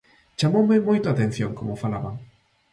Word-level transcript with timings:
Chamoume 0.37 0.85
moito 0.87 1.05
a 1.07 1.13
atención 1.15 1.51
como 1.57 1.81
falaban. 1.83 2.15